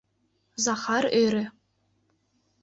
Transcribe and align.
—Захар 0.65 1.05
ӧрӧ. 1.23 1.45